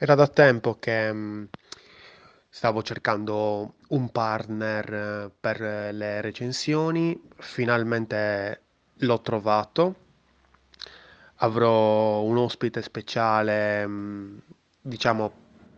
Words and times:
Era 0.00 0.14
da 0.14 0.28
tempo 0.28 0.78
che 0.78 1.12
mh, 1.12 1.48
stavo 2.48 2.82
cercando 2.84 3.74
un 3.88 4.10
partner 4.12 4.94
eh, 4.94 5.30
per 5.40 5.60
le 5.60 6.20
recensioni, 6.20 7.20
finalmente 7.38 8.62
l'ho 8.98 9.20
trovato. 9.20 9.96
Avrò 11.40 12.22
un 12.22 12.36
ospite 12.36 12.80
speciale, 12.80 13.86
mh, 13.86 14.42
diciamo, 14.82 15.32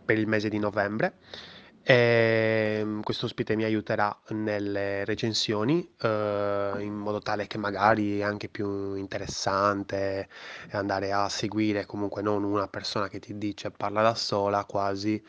per 0.05 0.19
il 0.19 0.27
mese 0.27 0.49
di 0.49 0.59
novembre 0.59 1.13
e 1.83 2.81
mm, 2.83 3.01
questo 3.01 3.25
ospite 3.25 3.55
mi 3.55 3.63
aiuterà 3.63 4.15
nelle 4.29 5.03
recensioni, 5.05 5.87
eh, 6.01 6.73
in 6.79 6.93
modo 6.93 7.19
tale 7.19 7.47
che 7.47 7.57
magari 7.57 8.19
è 8.19 8.23
anche 8.23 8.49
più 8.49 8.93
interessante 8.95 10.29
andare 10.71 11.11
a 11.11 11.27
seguire 11.29 11.85
comunque 11.85 12.21
non 12.21 12.43
una 12.43 12.67
persona 12.67 13.07
che 13.07 13.19
ti 13.19 13.37
dice 13.37 13.71
parla 13.71 14.01
da 14.01 14.15
sola 14.15 14.63
quasi, 14.65 15.21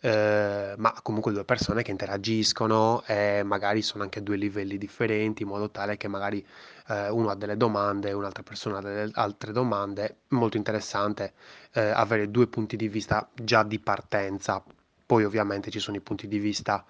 eh, 0.00 0.74
ma 0.76 0.94
comunque 1.02 1.32
due 1.32 1.44
persone 1.44 1.82
che 1.82 1.90
interagiscono 1.90 3.02
e 3.06 3.42
magari 3.44 3.82
sono 3.82 4.02
anche 4.04 4.22
due 4.22 4.36
livelli 4.36 4.78
differenti, 4.78 5.42
in 5.42 5.48
modo 5.48 5.70
tale 5.70 5.96
che 5.96 6.08
magari 6.08 6.44
eh, 6.88 7.10
uno 7.10 7.30
ha 7.30 7.34
delle 7.34 7.56
domande 7.56 8.08
e 8.08 8.12
un'altra 8.12 8.42
persona 8.42 8.78
ha 8.78 8.80
delle 8.80 9.10
altre 9.14 9.52
domande. 9.52 10.20
Molto 10.28 10.56
interessante 10.56 11.32
eh, 11.72 11.80
avere 11.80 12.30
due 12.30 12.46
punti 12.46 12.76
di 12.76 12.88
vista 12.88 13.28
già 13.34 13.62
di 13.62 13.78
partenza 13.78 14.62
poi 15.08 15.24
ovviamente 15.24 15.70
ci 15.70 15.80
sono 15.80 15.96
i 15.96 16.02
punti 16.02 16.28
di 16.28 16.38
vista 16.38 16.84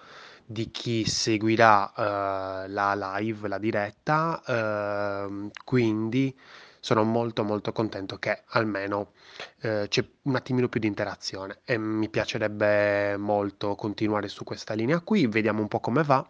di 0.45 0.72
chi 0.72 1.04
seguirà 1.04 1.92
eh, 1.95 2.68
la 2.68 3.16
live, 3.16 3.46
la 3.46 3.59
diretta, 3.59 4.42
eh, 4.45 5.50
quindi 5.64 6.36
sono 6.80 7.04
molto 7.04 7.45
molto 7.45 7.70
contento 7.70 8.18
che 8.18 8.42
almeno 8.48 9.12
eh, 9.60 9.86
c'è 9.88 10.04
un 10.23 10.34
attimino 10.34 10.68
più 10.68 10.80
di 10.80 10.88
interazione 10.88 11.60
e 11.64 11.78
mi 11.78 12.09
piacerebbe 12.09 13.16
molto 13.16 13.76
continuare 13.76 14.26
su 14.26 14.42
questa 14.42 14.74
linea 14.74 14.98
qui, 15.00 15.28
vediamo 15.28 15.60
un 15.60 15.68
po' 15.68 15.78
come 15.78 16.02
va 16.02 16.28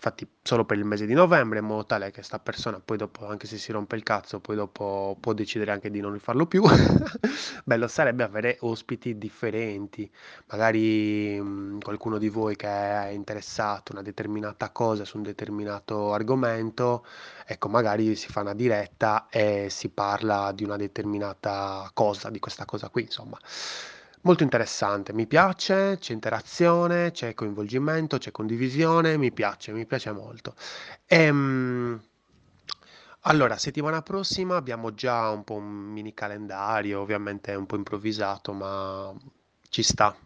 infatti 0.00 0.26
solo 0.42 0.64
per 0.64 0.78
il 0.78 0.86
mese 0.86 1.04
di 1.04 1.12
novembre, 1.12 1.58
in 1.58 1.66
modo 1.66 1.84
tale 1.84 2.10
che 2.10 2.22
sta 2.22 2.38
persona 2.38 2.80
poi 2.80 2.96
dopo, 2.96 3.26
anche 3.26 3.46
se 3.46 3.58
si 3.58 3.70
rompe 3.70 3.96
il 3.96 4.02
cazzo, 4.02 4.40
poi 4.40 4.56
dopo 4.56 5.14
può 5.20 5.34
decidere 5.34 5.72
anche 5.72 5.90
di 5.90 6.00
non 6.00 6.12
rifarlo 6.12 6.46
più. 6.46 6.64
Bello 7.64 7.86
sarebbe 7.86 8.22
avere 8.22 8.56
ospiti 8.60 9.18
differenti, 9.18 10.10
magari 10.46 11.38
mh, 11.38 11.80
qualcuno 11.80 12.16
di 12.16 12.30
voi 12.30 12.56
che 12.56 12.66
è 12.66 13.08
interessato 13.08 13.92
a 13.92 13.96
una 13.96 14.02
determinata 14.02 14.70
cosa 14.70 15.04
su 15.04 15.18
un 15.18 15.22
determinato 15.22 16.14
argomento, 16.14 17.04
ecco, 17.46 17.68
magari 17.68 18.16
si 18.16 18.28
fa 18.28 18.40
una 18.40 18.54
diretta 18.54 19.26
e 19.28 19.68
si 19.68 19.90
parla 19.90 20.50
di 20.52 20.64
una 20.64 20.76
determinata 20.76 21.90
cosa, 21.92 22.30
di 22.30 22.38
questa 22.38 22.64
cosa 22.64 22.88
qui, 22.88 23.02
insomma. 23.02 23.38
Molto 24.22 24.42
interessante, 24.42 25.12
mi 25.12 25.26
piace, 25.26 25.96
c'è 25.98 26.12
interazione, 26.12 27.10
c'è 27.10 27.32
coinvolgimento, 27.34 28.18
c'è 28.18 28.30
condivisione, 28.30 29.16
mi 29.16 29.32
piace, 29.32 29.72
mi 29.72 29.86
piace 29.86 30.12
molto. 30.12 30.54
Ehm, 31.06 31.98
allora, 33.24 33.56
settimana 33.58 34.02
prossima 34.02 34.56
abbiamo 34.56 34.94
già 34.94 35.28
un 35.30 35.44
po' 35.44 35.54
un 35.54 35.64
mini 35.64 36.14
calendario, 36.14 37.00
ovviamente 37.00 37.54
un 37.54 37.66
po' 37.66 37.76
improvvisato, 37.76 38.52
ma 38.52 39.12
ci 39.68 39.82
sta. 39.82 40.16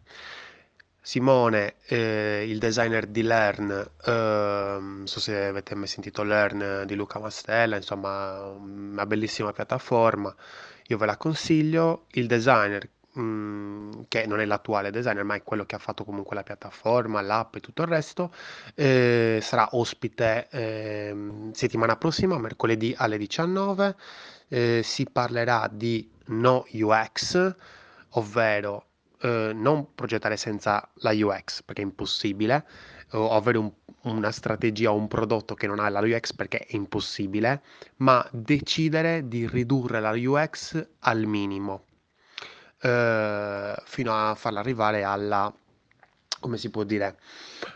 Simone, 1.01 1.75
eh, 1.87 2.47
il 2.49 2.59
designer 2.59 3.07
di 3.07 3.23
Learn, 3.23 3.71
eh, 4.07 4.11
non 4.81 5.03
so 5.07 5.21
se 5.21 5.47
avete 5.47 5.75
mai 5.75 5.87
sentito 5.87 6.23
Learn 6.23 6.85
di 6.87 6.95
Luca 6.95 7.19
Mastella, 7.19 7.77
insomma, 7.77 8.41
una 8.49 9.05
bellissima 9.07 9.53
piattaforma, 9.53 10.35
io 10.87 10.97
ve 10.97 11.07
la 11.07 11.17
consiglio. 11.17 12.07
Il 12.13 12.27
designer 12.27 12.89
che 13.15 14.27
non 14.27 14.41
è 14.41 14.45
l'attuale 14.45 14.91
designer, 14.91 15.23
ma 15.23 15.37
è 15.37 15.43
quello 15.45 15.65
che 15.65 15.77
ha 15.77 15.79
fatto 15.79 16.05
comunque 16.05 16.35
la 16.35 16.43
piattaforma, 16.43 17.21
l'app 17.21 17.55
e 17.55 17.61
tutto 17.61 17.83
il 17.83 17.89
resto, 17.89 18.33
eh, 18.75 19.39
sarà 19.41 19.69
ospite 19.73 20.49
eh, 20.51 21.17
settimana 21.53 21.97
prossima, 21.97 22.39
mercoledì 22.39 22.93
alle 22.97 23.17
19. 23.17 23.97
Eh, 24.49 24.81
si 24.83 25.07
parlerà 25.11 25.69
di 25.73 26.11
no 26.27 26.67
UX, 26.73 27.55
ovvero 28.11 28.87
eh, 29.21 29.53
non 29.55 29.95
progettare 29.95 30.37
senza 30.37 30.89
la 30.97 31.13
UX 31.13 31.63
perché 31.63 31.83
è 31.83 31.85
impossibile, 31.85 32.67
o 33.13 33.31
avere 33.31 33.59
un, 33.59 33.71
una 34.03 34.33
strategia 34.33 34.91
o 34.91 34.97
un 34.97 35.07
prodotto 35.07 35.55
che 35.55 35.69
non 35.69 35.79
ha 35.79 35.89
la 35.89 36.01
UX 36.01 36.33
perché 36.33 36.59
è 36.59 36.75
impossibile, 36.75 37.63
ma 37.99 38.27
decidere 38.33 39.29
di 39.29 39.47
ridurre 39.47 40.01
la 40.01 40.11
UX 40.17 40.85
al 41.01 41.27
minimo 41.27 41.85
eh, 42.85 43.75
fino 43.85 44.13
a 44.13 44.35
farla 44.35 44.61
arrivare 44.61 45.05
alla, 45.05 45.53
come 46.39 46.59
si 46.59 46.69
può 46.69 46.85
dire, 46.85 47.19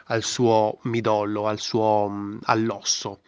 al 0.06 0.22
suo 0.22 0.78
midollo, 0.82 1.46
al 1.46 1.58
suo, 1.58 2.08
mm, 2.10 2.38
all'osso. 2.44 3.20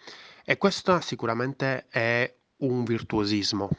E 0.45 0.59
questo 0.59 1.01
sicuramente 1.01 1.87
è 1.89 2.35
un 2.59 2.85
virtuosismo, 2.85 3.71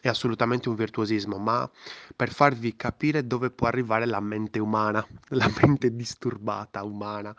è 0.00 0.08
assolutamente 0.08 0.70
un 0.70 0.74
virtuosismo, 0.74 1.36
ma 1.36 1.68
per 2.16 2.32
farvi 2.32 2.76
capire 2.76 3.26
dove 3.26 3.50
può 3.50 3.66
arrivare 3.66 4.06
la 4.06 4.20
mente 4.20 4.58
umana, 4.58 5.06
la 5.30 5.50
mente 5.60 5.94
disturbata 5.94 6.82
umana, 6.82 7.34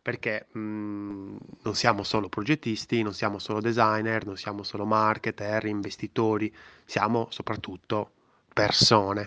perché 0.00 0.46
mh, 0.52 0.60
mm, 0.60 1.36
non 1.62 1.74
siamo 1.74 2.04
solo 2.04 2.28
progettisti, 2.28 3.02
non 3.02 3.12
siamo 3.12 3.40
solo 3.40 3.60
designer, 3.60 4.24
non 4.24 4.36
siamo 4.36 4.62
solo 4.62 4.84
marketer, 4.84 5.64
investitori, 5.66 6.54
siamo 6.84 7.26
soprattutto 7.30 8.12
persone. 8.52 9.26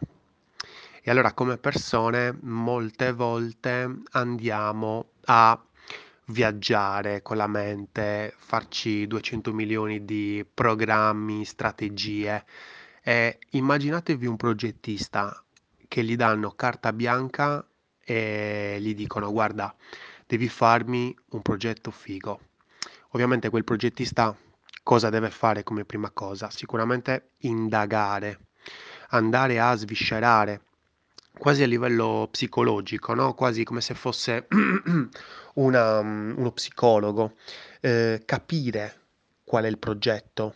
E 1.07 1.09
allora 1.09 1.31
come 1.31 1.56
persone 1.57 2.38
molte 2.41 3.13
volte 3.13 4.01
andiamo 4.12 5.12
a 5.28 5.57
viaggiare 6.25 7.22
con 7.22 7.38
la 7.38 7.47
mente, 7.47 8.34
farci 8.35 9.07
200 9.07 9.53
milioni 9.53 10.03
di 10.03 10.45
programmi, 10.53 11.45
strategie 11.45 12.44
e 13.01 13.40
immaginatevi 13.51 14.25
un 14.25 14.35
progettista 14.35 15.41
che 15.88 16.03
gli 16.03 16.18
danno 16.18 16.51
carta 16.51 16.91
bianca 16.91 17.66
e 18.03 18.75
gli 18.81 18.94
dicono 18.94 19.31
guarda, 19.31 19.74
devi 20.25 20.50
farmi 20.50 21.18
un 21.29 21.41
progetto 21.41 21.89
figo. 21.89 22.41
Ovviamente 23.12 23.50
quel 23.50 23.63
progettista 23.63 24.35
cosa 24.84 25.09
deve 25.09 25.29
fare 25.29 25.63
come 25.63 25.85
prima 25.85 26.12
cosa? 26.12 26.50
Sicuramente 26.50 27.29
indagare, 27.44 28.47
andare 29.12 29.57
a 29.62 29.74
sviscerare 29.74 30.63
quasi 31.37 31.63
a 31.63 31.67
livello 31.67 32.27
psicologico, 32.31 33.13
no? 33.13 33.33
Quasi 33.33 33.63
come 33.63 33.81
se 33.81 33.93
fosse 33.93 34.47
una, 35.55 36.01
mm, 36.01 36.37
uno 36.37 36.51
psicologo, 36.51 37.35
eh, 37.81 38.21
capire 38.25 39.01
qual 39.43 39.65
è 39.65 39.67
il 39.67 39.77
progetto. 39.77 40.55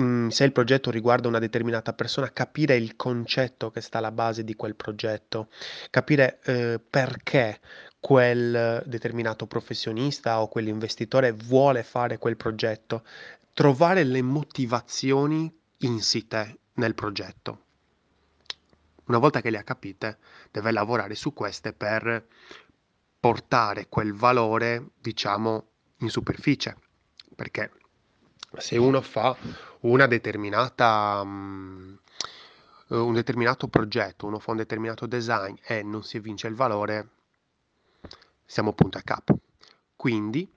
Mm, 0.00 0.28
se 0.28 0.44
il 0.44 0.52
progetto 0.52 0.90
riguarda 0.90 1.28
una 1.28 1.38
determinata 1.38 1.92
persona, 1.92 2.32
capire 2.32 2.76
il 2.76 2.94
concetto 2.94 3.70
che 3.70 3.80
sta 3.80 3.98
alla 3.98 4.12
base 4.12 4.44
di 4.44 4.54
quel 4.54 4.76
progetto, 4.76 5.48
capire 5.90 6.38
eh, 6.44 6.78
perché 6.78 7.60
quel 8.00 8.82
determinato 8.86 9.46
professionista 9.46 10.40
o 10.40 10.48
quell'investitore 10.48 11.32
vuole 11.32 11.82
fare 11.82 12.18
quel 12.18 12.36
progetto, 12.36 13.04
trovare 13.52 14.04
le 14.04 14.22
motivazioni 14.22 15.52
insite 15.78 16.58
nel 16.74 16.94
progetto. 16.94 17.64
Una 19.08 19.18
volta 19.18 19.40
che 19.40 19.50
le 19.50 19.58
ha 19.58 19.62
capite, 19.62 20.18
deve 20.50 20.70
lavorare 20.70 21.14
su 21.14 21.32
queste 21.32 21.72
per 21.72 22.26
portare 23.18 23.88
quel 23.88 24.12
valore, 24.14 24.90
diciamo, 24.98 25.68
in 25.98 26.10
superficie. 26.10 26.76
Perché 27.34 27.72
se 28.58 28.76
uno 28.76 29.00
fa 29.00 29.36
una 29.80 30.06
determinata, 30.06 31.20
um, 31.22 31.98
un 32.88 33.12
determinato 33.14 33.68
progetto, 33.68 34.26
uno 34.26 34.38
fa 34.38 34.50
un 34.50 34.58
determinato 34.58 35.06
design 35.06 35.54
e 35.62 35.82
non 35.82 36.02
si 36.04 36.18
evince 36.18 36.46
il 36.46 36.54
valore, 36.54 37.08
siamo 38.44 38.74
punto 38.74 38.98
a 38.98 39.02
capo. 39.02 39.40
Quindi 39.96 40.50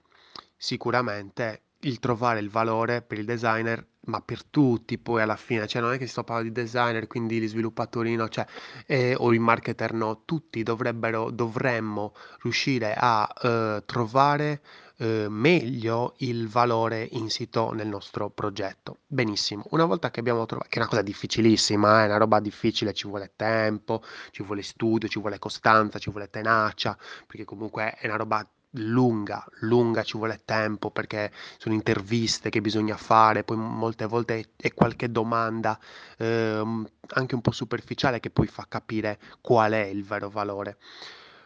sicuramente 0.56 1.62
il 1.80 1.98
trovare 1.98 2.40
il 2.40 2.50
valore 2.50 3.00
per 3.00 3.18
il 3.18 3.24
designer, 3.24 3.86
ma 4.04 4.20
per 4.20 4.44
tutti 4.44 4.98
poi 4.98 5.22
alla 5.22 5.36
fine, 5.36 5.66
cioè 5.66 5.82
non 5.82 5.92
è 5.92 5.98
che 5.98 6.06
sto 6.06 6.24
parlando 6.24 6.52
di 6.52 6.60
designer, 6.60 7.06
quindi 7.06 7.40
gli 7.40 7.48
sviluppatori 7.48 8.14
no, 8.16 8.28
cioè, 8.28 8.44
eh, 8.86 9.14
o 9.16 9.32
i 9.32 9.38
marketer 9.38 9.92
no, 9.92 10.22
tutti 10.24 10.62
dovrebbero, 10.62 11.30
dovremmo 11.30 12.14
riuscire 12.42 12.94
a 12.96 13.28
eh, 13.42 13.82
trovare 13.86 14.62
eh, 14.96 15.26
meglio 15.28 16.14
il 16.18 16.48
valore 16.48 17.08
insito 17.12 17.72
nel 17.72 17.86
nostro 17.88 18.30
progetto. 18.30 18.98
Benissimo, 19.06 19.64
una 19.70 19.84
volta 19.84 20.10
che 20.10 20.20
abbiamo 20.20 20.46
trovato, 20.46 20.68
che 20.68 20.76
è 20.76 20.80
una 20.80 20.88
cosa 20.88 21.02
difficilissima, 21.02 22.02
è 22.02 22.06
una 22.06 22.16
roba 22.18 22.40
difficile, 22.40 22.92
ci 22.92 23.06
vuole 23.08 23.32
tempo, 23.36 24.02
ci 24.30 24.42
vuole 24.42 24.62
studio, 24.62 25.08
ci 25.08 25.20
vuole 25.20 25.38
costanza, 25.38 25.98
ci 25.98 26.10
vuole 26.10 26.28
tenacia, 26.28 26.96
perché 27.26 27.44
comunque 27.44 27.94
è 27.94 28.06
una 28.06 28.16
roba 28.16 28.48
lunga, 28.76 29.44
lunga, 29.60 30.02
ci 30.02 30.16
vuole 30.16 30.40
tempo 30.44 30.90
perché 30.90 31.30
sono 31.58 31.74
interviste 31.74 32.50
che 32.50 32.60
bisogna 32.60 32.96
fare, 32.96 33.44
poi 33.44 33.56
molte 33.56 34.06
volte 34.06 34.50
è 34.56 34.72
qualche 34.72 35.10
domanda 35.10 35.78
ehm, 36.18 36.86
anche 37.14 37.34
un 37.34 37.40
po' 37.40 37.50
superficiale 37.52 38.20
che 38.20 38.30
poi 38.30 38.46
fa 38.46 38.66
capire 38.68 39.18
qual 39.40 39.72
è 39.72 39.84
il 39.84 40.04
vero 40.04 40.30
valore. 40.30 40.78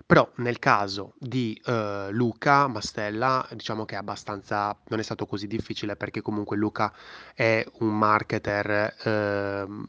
Però 0.07 0.31
nel 0.37 0.61
caso 0.61 1.15
di 1.19 1.61
eh, 1.65 2.09
Luca 2.13 2.69
Mastella, 2.69 3.45
diciamo 3.53 3.85
che 3.85 3.97
è 3.97 3.99
abbastanza, 3.99 4.77
non 4.89 5.01
è 5.01 5.03
stato 5.03 5.27
così 5.27 5.49
difficile 5.49 5.97
perché 5.97 6.23
comunque 6.23 6.57
Luca 6.57 6.93
è 7.35 7.67
un 7.81 7.99
marketer, 7.99 8.95
ehm, 9.03 9.85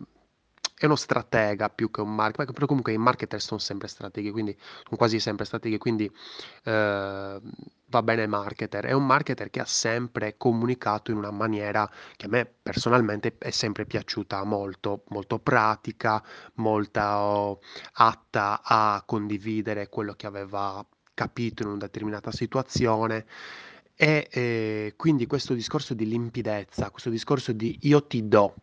è 0.79 0.85
uno 0.85 0.95
stratega 0.95 1.69
più 1.69 1.89
che 1.89 2.01
un 2.01 2.13
marketer, 2.13 2.53
però 2.53 2.67
comunque 2.67 2.93
i 2.93 2.97
marketer 2.97 3.41
sono 3.41 3.59
sempre 3.59 3.87
strateghi, 3.87 4.29
quindi 4.29 4.55
sono 4.83 4.95
quasi 4.95 5.19
sempre 5.19 5.43
strateghi, 5.45 5.79
quindi 5.79 6.05
eh, 6.63 7.41
va 7.89 8.03
bene 8.03 8.27
marketer. 8.27 8.85
È 8.85 8.91
un 8.91 9.05
marketer 9.07 9.49
che 9.49 9.59
ha 9.59 9.65
sempre 9.65 10.37
comunicato 10.37 11.09
in 11.09 11.17
una 11.17 11.31
maniera 11.31 11.89
che 12.15 12.27
a 12.27 12.29
me 12.29 12.45
personalmente 12.45 13.37
è 13.39 13.49
sempre 13.49 13.85
piaciuta 13.85 14.43
molto, 14.43 15.03
molto 15.07 15.39
pratica, 15.39 16.23
molta 16.55 17.23
oh, 17.23 17.59
atta 17.93 18.61
a 18.63 19.01
condividere 19.03 19.89
quello 19.89 20.13
che 20.13 20.27
aveva 20.27 20.85
capito 21.15 21.63
in 21.63 21.69
una 21.69 21.77
determinata 21.79 22.31
situazione. 22.31 23.25
E 23.95 24.27
eh, 24.29 24.93
quindi 24.95 25.25
questo 25.25 25.55
discorso 25.55 25.95
di 25.95 26.07
limpidezza, 26.07 26.91
questo 26.91 27.09
discorso 27.09 27.51
di 27.51 27.79
io 27.81 28.05
ti 28.05 28.27
do 28.27 28.53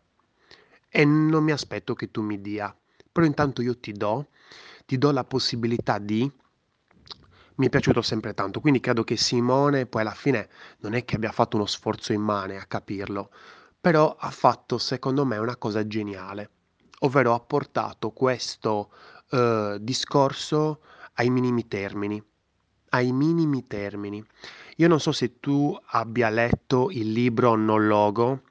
e 0.95 1.03
non 1.03 1.43
mi 1.43 1.51
aspetto 1.51 1.93
che 1.93 2.09
tu 2.09 2.21
mi 2.21 2.39
dia, 2.39 2.73
però 3.11 3.25
intanto 3.25 3.61
io 3.61 3.77
ti 3.77 3.91
do, 3.91 4.27
ti 4.85 4.97
do 4.97 5.11
la 5.11 5.25
possibilità 5.25 5.97
di... 5.97 6.31
Mi 7.55 7.65
è 7.65 7.69
piaciuto 7.69 8.01
sempre 8.01 8.33
tanto, 8.33 8.61
quindi 8.61 8.79
credo 8.79 9.03
che 9.03 9.17
Simone 9.17 9.87
poi 9.87 10.03
alla 10.03 10.13
fine 10.13 10.47
non 10.79 10.93
è 10.93 11.03
che 11.03 11.17
abbia 11.17 11.33
fatto 11.33 11.57
uno 11.57 11.65
sforzo 11.65 12.13
immane 12.13 12.55
a 12.55 12.63
capirlo, 12.63 13.29
però 13.81 14.15
ha 14.17 14.29
fatto 14.29 14.77
secondo 14.77 15.25
me 15.25 15.35
una 15.37 15.57
cosa 15.57 15.85
geniale, 15.85 16.49
ovvero 16.99 17.33
ha 17.33 17.41
portato 17.41 18.11
questo 18.11 18.89
eh, 19.31 19.77
discorso 19.81 20.79
ai 21.15 21.29
minimi 21.29 21.67
termini, 21.67 22.23
ai 22.91 23.11
minimi 23.11 23.67
termini. 23.67 24.23
Io 24.77 24.87
non 24.87 25.01
so 25.01 25.11
se 25.11 25.41
tu 25.41 25.77
abbia 25.87 26.29
letto 26.29 26.89
il 26.89 27.11
libro 27.11 27.55
Non 27.55 27.85
Logo, 27.85 28.43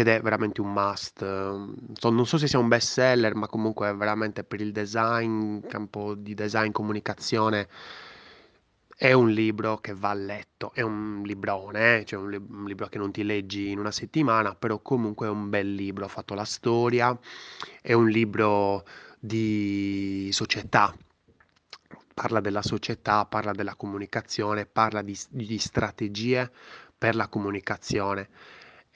ed 0.00 0.08
è 0.08 0.20
veramente 0.20 0.60
un 0.60 0.72
must. 0.72 1.22
non 1.22 2.26
so 2.26 2.38
se 2.38 2.46
sia 2.46 2.58
un 2.58 2.68
best 2.68 2.92
seller, 2.92 3.34
ma 3.34 3.46
comunque 3.48 3.94
veramente 3.94 4.44
per 4.44 4.60
il 4.60 4.72
design, 4.72 5.60
campo 5.66 6.14
di 6.14 6.34
design, 6.34 6.70
comunicazione, 6.70 7.68
è 8.96 9.12
un 9.12 9.30
libro 9.30 9.78
che 9.78 9.94
va 9.94 10.12
letto, 10.14 10.72
è 10.74 10.82
un 10.82 11.22
librone, 11.24 11.98
eh? 11.98 12.04
cioè 12.04 12.18
un, 12.18 12.30
lib- 12.30 12.50
un 12.50 12.64
libro 12.66 12.86
che 12.88 12.98
non 12.98 13.12
ti 13.12 13.22
leggi 13.22 13.70
in 13.70 13.78
una 13.78 13.92
settimana, 13.92 14.54
però 14.54 14.80
comunque 14.80 15.26
è 15.28 15.30
un 15.30 15.48
bel 15.48 15.72
libro, 15.72 16.04
ha 16.04 16.08
fatto 16.08 16.34
la 16.34 16.44
storia, 16.44 17.16
è 17.80 17.92
un 17.92 18.08
libro 18.08 18.84
di 19.20 20.28
società, 20.32 20.94
parla 22.12 22.40
della 22.40 22.62
società, 22.62 23.24
parla 23.24 23.52
della 23.52 23.76
comunicazione, 23.76 24.66
parla 24.66 25.02
di, 25.02 25.16
di 25.30 25.58
strategie 25.58 26.50
per 26.96 27.14
la 27.14 27.28
comunicazione 27.28 28.28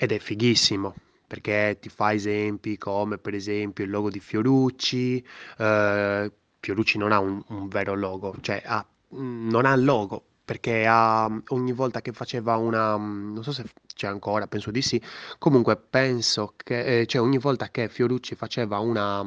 ed 0.02 0.10
è 0.10 0.18
fighissimo 0.18 0.96
perché 1.28 1.78
ti 1.80 1.88
fa 1.88 2.12
esempi 2.12 2.76
come 2.76 3.18
per 3.18 3.34
esempio 3.34 3.84
il 3.84 3.90
logo 3.90 4.10
di 4.10 4.18
Fiorucci. 4.18 5.24
eh, 5.58 6.32
Fiorucci 6.58 6.98
non 6.98 7.12
ha 7.12 7.20
un, 7.20 7.40
un 7.48 7.68
vero 7.68 7.94
logo, 7.94 8.34
cioè 8.40 8.60
ha, 8.66 8.84
non 9.10 9.64
ha 9.64 9.72
il 9.74 9.84
logo 9.84 10.24
perché 10.44 10.86
ha, 10.88 11.30
ogni 11.50 11.72
volta 11.72 12.00
che 12.02 12.12
faceva 12.12 12.56
una, 12.56 12.96
non 12.96 13.42
so 13.44 13.52
se 13.52 13.64
c'è 13.94 14.08
ancora, 14.08 14.48
penso 14.48 14.72
di 14.72 14.82
sì, 14.82 15.00
comunque 15.38 15.76
penso 15.76 16.54
che, 16.56 17.00
eh, 17.00 17.06
cioè 17.06 17.22
ogni 17.22 17.38
volta 17.38 17.70
che 17.70 17.88
Fiorucci 17.88 18.34
faceva 18.34 18.78
una, 18.78 19.24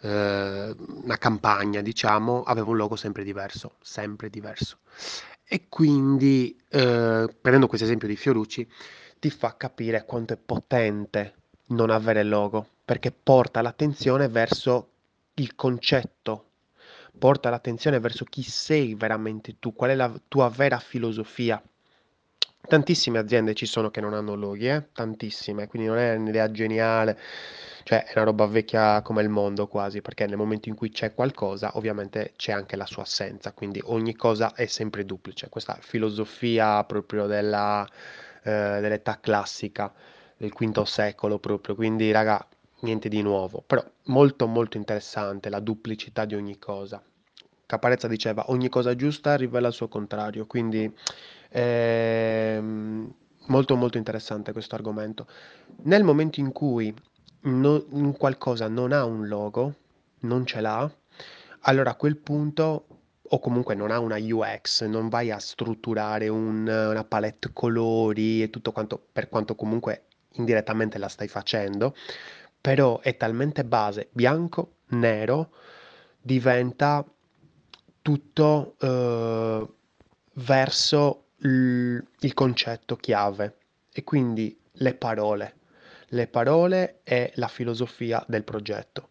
eh, 0.00 0.74
una 1.02 1.18
campagna, 1.18 1.80
diciamo, 1.82 2.42
aveva 2.44 2.70
un 2.70 2.76
logo 2.76 2.96
sempre 2.96 3.24
diverso, 3.24 3.76
sempre 3.82 4.30
diverso. 4.30 4.78
E 5.48 5.66
quindi, 5.68 6.56
eh, 6.70 7.28
prendendo 7.40 7.66
questo 7.68 7.86
esempio 7.86 8.08
di 8.08 8.16
Fiorucci, 8.16 8.66
ti 9.18 9.30
fa 9.30 9.56
capire 9.56 10.04
quanto 10.04 10.34
è 10.34 10.36
potente 10.36 11.34
non 11.68 11.90
avere 11.90 12.22
logo, 12.22 12.66
perché 12.84 13.10
porta 13.10 13.62
l'attenzione 13.62 14.28
verso 14.28 14.90
il 15.34 15.54
concetto, 15.54 16.44
porta 17.18 17.50
l'attenzione 17.50 17.98
verso 17.98 18.24
chi 18.24 18.42
sei 18.42 18.94
veramente 18.94 19.56
tu, 19.58 19.74
qual 19.74 19.90
è 19.90 19.94
la 19.94 20.12
tua 20.28 20.48
vera 20.48 20.78
filosofia. 20.78 21.62
Tantissime 22.68 23.18
aziende 23.18 23.54
ci 23.54 23.66
sono 23.66 23.90
che 23.90 24.00
non 24.00 24.12
hanno 24.12 24.34
loghi, 24.34 24.68
eh? 24.68 24.88
tantissime, 24.92 25.68
quindi 25.68 25.88
non 25.88 25.98
è 25.98 26.16
un'idea 26.16 26.50
geniale, 26.50 27.16
cioè 27.84 28.04
è 28.04 28.12
una 28.16 28.24
roba 28.24 28.46
vecchia 28.46 29.02
come 29.02 29.22
il 29.22 29.28
mondo 29.28 29.68
quasi, 29.68 30.00
perché 30.00 30.26
nel 30.26 30.36
momento 30.36 30.68
in 30.68 30.74
cui 30.74 30.90
c'è 30.90 31.14
qualcosa, 31.14 31.76
ovviamente 31.76 32.32
c'è 32.36 32.50
anche 32.50 32.74
la 32.74 32.86
sua 32.86 33.02
assenza, 33.02 33.52
quindi 33.52 33.80
ogni 33.84 34.16
cosa 34.16 34.52
è 34.54 34.66
sempre 34.66 35.04
duplice. 35.04 35.48
Questa 35.48 35.78
filosofia 35.80 36.82
proprio 36.82 37.26
della 37.26 37.88
eh, 38.46 38.78
dell'età 38.80 39.18
classica 39.18 39.92
del 40.36 40.52
V 40.52 40.82
secolo 40.84 41.40
proprio, 41.40 41.74
quindi 41.74 42.12
raga, 42.12 42.46
niente 42.80 43.08
di 43.08 43.20
nuovo, 43.22 43.62
però 43.66 43.84
molto 44.04 44.46
molto 44.46 44.76
interessante 44.76 45.48
la 45.48 45.58
duplicità 45.58 46.24
di 46.24 46.36
ogni 46.36 46.56
cosa. 46.58 47.02
Caparezza 47.66 48.06
diceva 48.06 48.44
ogni 48.50 48.68
cosa 48.68 48.94
giusta 48.94 49.34
rivela 49.34 49.66
il 49.66 49.74
suo 49.74 49.88
contrario, 49.88 50.46
quindi 50.46 50.88
ehm, 51.50 53.14
molto 53.46 53.74
molto 53.74 53.98
interessante 53.98 54.52
questo 54.52 54.76
argomento. 54.76 55.26
Nel 55.82 56.04
momento 56.04 56.38
in 56.38 56.52
cui 56.52 56.94
no, 57.40 57.84
qualcosa 58.16 58.68
non 58.68 58.92
ha 58.92 59.04
un 59.04 59.26
logo, 59.26 59.74
non 60.20 60.46
ce 60.46 60.60
l'ha, 60.60 60.88
allora 61.62 61.90
a 61.90 61.96
quel 61.96 62.16
punto 62.16 62.86
o 63.28 63.38
comunque 63.38 63.74
non 63.74 63.90
ha 63.90 63.98
una 63.98 64.18
UX, 64.18 64.84
non 64.84 65.08
vai 65.08 65.30
a 65.30 65.38
strutturare 65.38 66.28
un, 66.28 66.66
una 66.66 67.04
palette 67.04 67.50
colori 67.52 68.42
e 68.42 68.50
tutto 68.50 68.72
quanto, 68.72 69.04
per 69.12 69.28
quanto 69.28 69.54
comunque 69.54 70.04
indirettamente 70.32 70.98
la 70.98 71.08
stai 71.08 71.28
facendo, 71.28 71.94
però 72.60 73.00
è 73.00 73.16
talmente 73.16 73.64
base, 73.64 74.08
bianco, 74.12 74.76
nero, 74.88 75.50
diventa 76.20 77.04
tutto 78.02 78.76
eh, 78.80 79.66
verso 80.34 81.24
il, 81.38 82.04
il 82.20 82.34
concetto 82.34 82.96
chiave 82.96 83.56
e 83.92 84.04
quindi 84.04 84.58
le 84.72 84.94
parole, 84.94 85.54
le 86.08 86.26
parole 86.26 87.00
e 87.04 87.32
la 87.36 87.48
filosofia 87.48 88.24
del 88.28 88.44
progetto. 88.44 89.10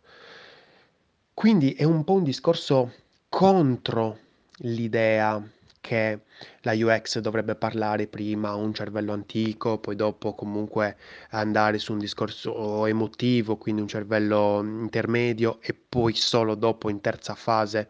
Quindi 1.34 1.74
è 1.74 1.84
un 1.84 2.04
po' 2.04 2.14
un 2.14 2.24
discorso 2.24 2.94
contro 3.36 4.18
l'idea 4.60 5.44
che 5.82 6.22
la 6.62 6.72
UX 6.72 7.20
dovrebbe 7.20 7.56
parlare 7.56 8.08
prima 8.08 8.52
a 8.52 8.56
un 8.56 8.74
cervello 8.74 9.12
antico, 9.12 9.78
poi 9.78 9.98
dopo 9.98 10.34
comunque 10.34 10.96
andare 11.32 11.78
su 11.78 11.92
un 11.92 12.00
discorso 12.00 12.86
emotivo, 12.86 13.58
quindi 13.58 13.82
un 13.82 13.90
cervello 13.90 14.62
intermedio 14.64 15.58
e 15.60 15.74
poi 15.74 16.16
solo 16.16 16.56
dopo 16.56 16.90
in 16.90 17.02
terza 17.02 17.36
fase, 17.36 17.90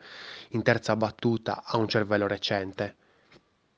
in 0.50 0.64
terza 0.64 0.96
battuta 0.96 1.62
a 1.64 1.78
un 1.78 1.88
cervello 1.88 2.25
recente. 2.25 2.96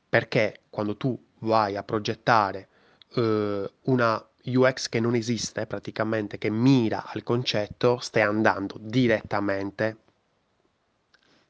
Perché 0.07 0.61
quando 0.69 0.95
tu 0.95 1.21
vai 1.39 1.75
a 1.75 1.83
progettare 1.83 2.69
eh, 3.15 3.69
una 3.81 4.25
UX 4.45 4.87
che 4.87 5.01
non 5.01 5.15
esiste 5.15 5.65
praticamente, 5.67 6.37
che 6.37 6.49
mira 6.49 7.03
al 7.05 7.23
concetto, 7.23 7.97
stai 7.97 8.21
andando 8.21 8.77
direttamente 8.79 9.97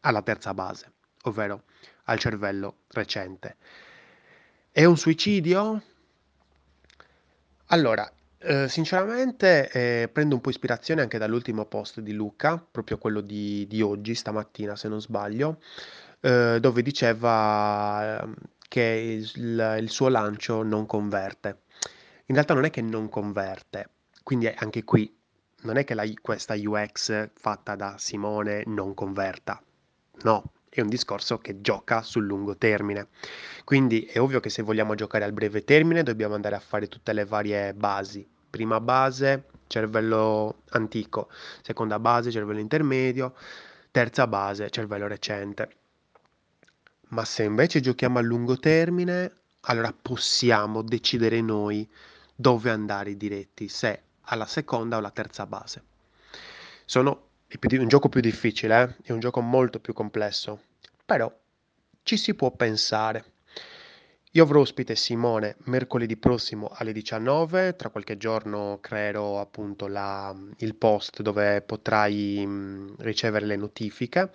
alla 0.01 0.21
terza 0.21 0.53
base, 0.53 0.91
ovvero 1.23 1.63
al 2.05 2.19
cervello 2.19 2.79
recente. 2.89 3.57
È 4.71 4.83
un 4.85 4.97
suicidio? 4.97 5.81
Allora, 7.67 8.09
eh, 8.39 8.69
sinceramente 8.69 9.69
eh, 9.71 10.07
prendo 10.07 10.35
un 10.35 10.41
po' 10.41 10.49
ispirazione 10.49 11.01
anche 11.01 11.17
dall'ultimo 11.17 11.65
post 11.65 11.99
di 11.99 12.13
Luca, 12.13 12.57
proprio 12.57 12.97
quello 12.97 13.21
di, 13.21 13.65
di 13.67 13.81
oggi, 13.81 14.13
stamattina 14.15 14.75
se 14.75 14.87
non 14.87 15.01
sbaglio, 15.01 15.59
eh, 16.21 16.59
dove 16.61 16.81
diceva 16.81 18.21
ehm, 18.21 18.35
che 18.67 18.81
il, 19.33 19.77
il 19.79 19.89
suo 19.89 20.09
lancio 20.09 20.63
non 20.63 20.85
converte. 20.85 21.63
In 22.27 22.35
realtà 22.35 22.53
non 22.53 22.65
è 22.65 22.69
che 22.69 22.81
non 22.81 23.09
converte, 23.09 23.89
quindi 24.23 24.47
anche 24.47 24.83
qui 24.83 25.13
non 25.61 25.77
è 25.77 25.83
che 25.83 25.93
la, 25.93 26.05
questa 26.21 26.53
UX 26.55 27.29
fatta 27.33 27.75
da 27.75 27.95
Simone 27.97 28.63
non 28.67 28.93
converta, 28.93 29.61
No, 30.23 30.51
è 30.69 30.81
un 30.81 30.89
discorso 30.89 31.37
che 31.37 31.61
gioca 31.61 32.01
sul 32.01 32.25
lungo 32.25 32.55
termine. 32.55 33.07
Quindi 33.63 34.01
è 34.05 34.19
ovvio 34.19 34.39
che 34.39 34.49
se 34.49 34.61
vogliamo 34.61 34.95
giocare 34.95 35.23
al 35.23 35.33
breve 35.33 35.63
termine 35.63 36.03
dobbiamo 36.03 36.35
andare 36.35 36.55
a 36.55 36.59
fare 36.59 36.87
tutte 36.87 37.13
le 37.13 37.25
varie 37.25 37.73
basi. 37.73 38.27
Prima 38.49 38.79
base, 38.79 39.45
cervello 39.67 40.61
antico, 40.69 41.29
seconda 41.61 41.99
base, 41.99 42.31
cervello 42.31 42.59
intermedio, 42.59 43.35
terza 43.91 44.27
base, 44.27 44.69
cervello 44.69 45.07
recente. 45.07 45.69
Ma 47.09 47.23
se 47.23 47.43
invece 47.43 47.79
giochiamo 47.79 48.19
a 48.19 48.21
lungo 48.21 48.57
termine, 48.57 49.31
allora 49.61 49.93
possiamo 49.93 50.81
decidere 50.81 51.41
noi 51.41 51.89
dove 52.35 52.69
andare 52.69 53.15
diretti, 53.15 53.67
se 53.67 54.01
alla 54.21 54.45
seconda 54.45 54.95
o 54.95 54.99
alla 54.99 55.11
terza 55.11 55.45
base. 55.45 55.83
Sono 56.85 57.26
è 57.47 57.77
un 57.77 57.87
gioco 57.87 58.09
più 58.09 58.21
difficile, 58.21 58.81
eh? 58.83 58.95
È 59.07 59.11
un 59.11 59.19
gioco 59.19 59.41
molto 59.41 59.79
più 59.79 59.93
complesso, 59.93 60.61
però 61.05 61.31
ci 62.03 62.17
si 62.17 62.33
può 62.35 62.51
pensare. 62.51 63.23
Io 64.31 64.43
avrò 64.43 64.59
ospite 64.59 64.95
Simone 64.95 65.55
mercoledì 65.65 66.15
prossimo 66.17 66.69
alle 66.73 66.91
19, 66.91 67.75
tra 67.75 67.89
qualche 67.89 68.17
giorno 68.17 68.77
creerò 68.81 69.39
appunto 69.39 69.87
la- 69.87 70.35
il 70.57 70.75
post 70.75 71.21
dove 71.21 71.61
potrai 71.61 72.45
mh, 72.45 72.95
ricevere 72.99 73.45
le 73.45 73.55
notifiche 73.55 74.29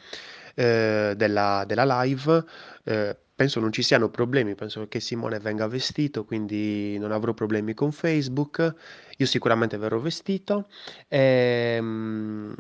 eh, 0.54 1.14
della, 1.16 1.64
della 1.66 2.02
live. 2.02 2.45
Eh, 2.85 3.16
penso 3.35 3.61
non 3.61 3.71
ci 3.73 3.83
siano 3.83 4.09
problemi, 4.11 4.54
penso 4.57 4.88
che 4.88 4.99
Simone 5.00 5.38
venga 5.38 5.66
vestito, 5.69 6.25
quindi 6.25 6.99
non 6.99 7.12
avrò 7.12 7.33
problemi 7.35 7.75
con 7.75 7.92
Facebook. 7.92 8.75
Io 9.19 9.26
sicuramente 9.26 9.76
verrò 9.76 9.99
vestito. 10.00 10.69
Ehm, 11.09 12.54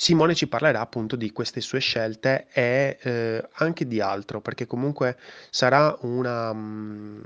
Simone 0.00 0.34
ci 0.34 0.46
parlerà 0.46 0.80
appunto 0.80 1.14
di 1.14 1.30
queste 1.30 1.60
sue 1.60 1.78
scelte 1.78 2.46
e 2.54 2.96
eh, 3.02 3.48
anche 3.56 3.86
di 3.86 4.00
altro, 4.00 4.40
perché 4.40 4.66
comunque 4.66 5.18
sarà 5.50 5.94
una 6.00 6.54
mm, 6.54 7.22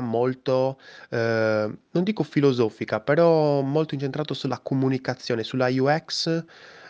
molto, 0.00 0.78
eh, 1.08 1.78
non 1.90 2.04
dico 2.04 2.24
filosofica, 2.24 3.00
però 3.00 3.62
molto 3.62 3.94
incentrato 3.94 4.34
sulla 4.34 4.58
comunicazione, 4.58 5.42
sulla 5.44 5.68
UX, 5.70 6.44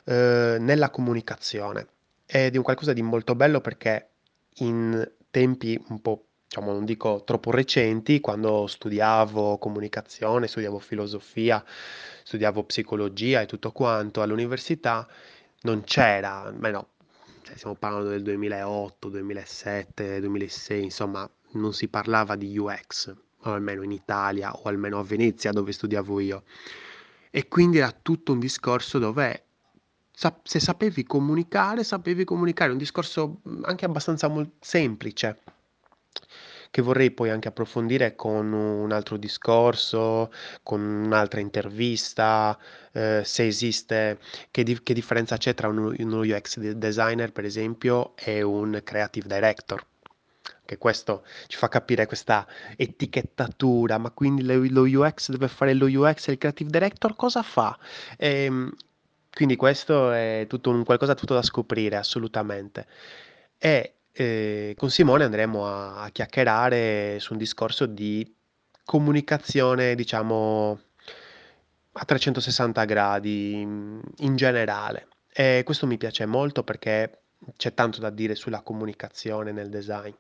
eh, 0.04 0.56
nella 0.58 0.90
comunicazione. 0.90 1.86
Ed 2.26 2.54
è 2.54 2.56
un 2.56 2.64
qualcosa 2.64 2.92
di 2.92 3.02
molto 3.02 3.36
bello 3.36 3.60
perché 3.60 4.08
in 4.56 5.08
tempi 5.30 5.80
un 5.90 6.00
po', 6.02 6.24
diciamo, 6.48 6.72
non 6.72 6.86
dico 6.86 7.22
troppo 7.26 7.50
recenti, 7.50 8.20
quando 8.20 8.66
studiavo 8.66 9.58
comunicazione, 9.58 10.46
studiavo 10.48 10.78
filosofia, 10.78 11.62
studiavo 12.22 12.64
psicologia 12.64 13.42
e 13.42 13.46
tutto 13.46 13.70
quanto 13.70 14.22
all'università, 14.22 15.06
non 15.62 15.82
c'era, 15.84 16.42
almeno 16.44 16.88
cioè, 17.42 17.56
stiamo 17.56 17.76
parlando 17.76 18.08
del 18.08 18.22
2008, 18.22 19.08
2007, 19.10 20.20
2006, 20.20 20.82
insomma, 20.84 21.30
non 21.52 21.74
si 21.74 21.88
parlava 21.88 22.34
di 22.34 22.56
UX, 22.56 23.14
o 23.42 23.52
almeno 23.52 23.82
in 23.82 23.92
Italia, 23.92 24.52
o 24.54 24.62
almeno 24.64 24.98
a 24.98 25.04
Venezia 25.04 25.52
dove 25.52 25.72
studiavo 25.72 26.20
io. 26.20 26.44
E 27.30 27.46
quindi 27.48 27.78
era 27.78 27.92
tutto 27.92 28.32
un 28.32 28.38
discorso 28.38 28.98
dove 28.98 29.44
se 30.42 30.58
sapevi 30.60 31.04
comunicare, 31.04 31.84
sapevi 31.84 32.24
comunicare, 32.24 32.72
un 32.72 32.78
discorso 32.78 33.40
anche 33.62 33.84
abbastanza 33.84 34.28
semplice, 34.58 35.38
che 36.70 36.82
vorrei 36.82 37.10
poi 37.10 37.30
anche 37.30 37.48
approfondire 37.48 38.14
con 38.14 38.52
un 38.52 38.92
altro 38.92 39.16
discorso, 39.16 40.30
con 40.62 40.80
un'altra 40.80 41.40
intervista, 41.40 42.56
eh, 42.92 43.22
se 43.24 43.46
esiste, 43.46 44.18
che, 44.50 44.62
di- 44.62 44.82
che 44.82 44.94
differenza 44.94 45.36
c'è 45.36 45.54
tra 45.54 45.68
uno, 45.68 45.92
uno 45.98 46.20
UX 46.20 46.58
de- 46.58 46.76
designer, 46.78 47.32
per 47.32 47.44
esempio, 47.44 48.14
e 48.16 48.42
un 48.42 48.80
creative 48.84 49.26
director. 49.28 49.84
Che 50.64 50.76
questo 50.78 51.24
ci 51.46 51.56
fa 51.56 51.68
capire 51.68 52.06
questa 52.06 52.46
etichettatura, 52.76 53.96
ma 53.98 54.10
quindi 54.10 54.42
lo, 54.44 54.82
UX 54.82 55.30
deve 55.30 55.48
fare 55.48 55.72
lo 55.74 55.86
UX 55.86 56.28
e 56.28 56.32
il 56.32 56.38
creative 56.38 56.70
director 56.70 57.16
cosa 57.16 57.42
fa? 57.42 57.78
Ehm, 58.18 58.70
quindi 59.32 59.56
questo 59.56 60.10
è 60.12 60.46
tutto 60.48 60.70
un 60.70 60.84
qualcosa 60.84 61.14
tutto 61.14 61.32
da 61.34 61.42
scoprire, 61.42 61.96
assolutamente. 61.96 62.86
E 63.58 63.97
con 64.76 64.90
Simone 64.90 65.24
andremo 65.24 65.66
a, 65.66 66.02
a 66.02 66.10
chiacchierare 66.10 67.18
su 67.20 67.32
un 67.34 67.38
discorso 67.38 67.86
di 67.86 68.34
comunicazione, 68.84 69.94
diciamo, 69.94 70.80
a 71.92 72.04
360 72.04 72.84
gradi 72.84 73.62
mm, 73.64 74.00
in 74.18 74.36
generale. 74.36 75.08
E 75.30 75.62
questo 75.64 75.86
mi 75.86 75.98
piace 75.98 76.26
molto 76.26 76.64
perché 76.64 77.20
c'è 77.56 77.74
tanto 77.74 78.00
da 78.00 78.10
dire 78.10 78.34
sulla 78.34 78.62
comunicazione 78.62 79.52
nel 79.52 79.68
design. 79.68 80.12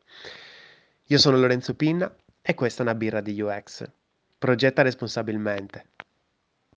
Io 1.06 1.18
sono 1.18 1.38
Lorenzo 1.38 1.74
Pinna 1.74 2.14
e 2.42 2.54
questa 2.54 2.82
è 2.82 2.86
una 2.86 2.94
birra 2.94 3.20
di 3.20 3.40
UX. 3.40 3.88
Progetta 4.38 4.82
responsabilmente. 4.82 5.86